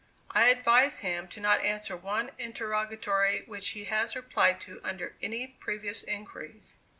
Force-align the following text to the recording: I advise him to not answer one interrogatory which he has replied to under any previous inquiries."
I 0.31 0.47
advise 0.47 1.01
him 1.01 1.27
to 1.27 1.39
not 1.39 1.63
answer 1.63 1.95
one 1.95 2.31
interrogatory 2.39 3.43
which 3.45 3.69
he 3.69 3.83
has 3.83 4.15
replied 4.15 4.59
to 4.61 4.81
under 4.83 5.15
any 5.21 5.45
previous 5.45 6.01
inquiries." 6.03 6.73